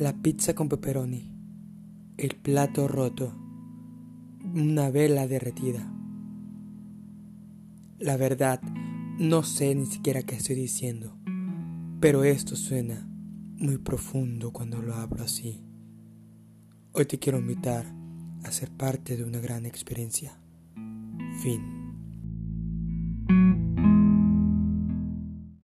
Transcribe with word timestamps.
la 0.00 0.14
pizza 0.14 0.54
con 0.54 0.70
pepperoni, 0.70 1.30
el 2.16 2.34
plato 2.34 2.88
roto, 2.88 3.34
una 4.54 4.88
vela 4.88 5.26
derretida. 5.26 5.92
La 7.98 8.16
verdad, 8.16 8.62
no 8.62 9.42
sé 9.42 9.74
ni 9.74 9.84
siquiera 9.84 10.22
qué 10.22 10.36
estoy 10.36 10.56
diciendo, 10.56 11.18
pero 12.00 12.24
esto 12.24 12.56
suena 12.56 13.06
muy 13.58 13.76
profundo 13.76 14.54
cuando 14.54 14.80
lo 14.80 14.94
hablo 14.94 15.22
así. 15.22 15.62
Hoy 16.92 17.04
te 17.04 17.18
quiero 17.18 17.38
invitar 17.38 17.84
a 18.42 18.50
ser 18.52 18.70
parte 18.70 19.18
de 19.18 19.24
una 19.24 19.38
gran 19.38 19.66
experiencia. 19.66 20.40
Fin. 21.42 21.79